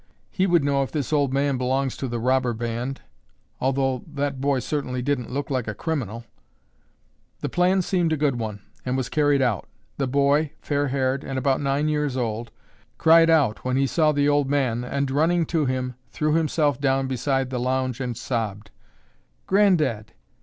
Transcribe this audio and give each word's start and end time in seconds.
He 0.31 0.47
would 0.47 0.63
know 0.63 0.81
if 0.81 0.91
this 0.91 1.13
old 1.13 1.31
man 1.31 1.59
belongs 1.59 1.95
to 1.97 2.07
the 2.07 2.17
robber 2.17 2.53
band, 2.53 3.01
although 3.59 4.03
that 4.07 4.41
boy 4.41 4.57
certainly 4.57 5.03
didn't 5.03 5.29
look 5.29 5.51
like 5.51 5.67
a 5.67 5.75
criminal." 5.75 6.25
The 7.41 7.49
plan 7.49 7.83
seemed 7.83 8.11
a 8.11 8.17
good 8.17 8.39
one 8.39 8.61
and 8.83 8.97
was 8.97 9.09
carried 9.09 9.43
out. 9.43 9.67
The 9.97 10.07
boy, 10.07 10.53
fair 10.59 10.87
haired 10.87 11.23
and 11.23 11.37
about 11.37 11.61
nine 11.61 11.87
years 11.87 12.17
old, 12.17 12.49
cried 12.97 13.29
out 13.29 13.63
when 13.63 13.77
he 13.77 13.85
saw 13.85 14.11
the 14.11 14.27
old 14.27 14.49
man 14.49 14.83
and 14.83 15.11
running 15.11 15.45
to 15.53 15.65
him, 15.67 15.93
threw 16.09 16.33
himself 16.33 16.81
down 16.81 17.05
beside 17.05 17.51
the 17.51 17.59
lounge 17.59 17.99
and 18.01 18.17
sobbed, 18.17 18.71
"Granddad! 19.45 20.13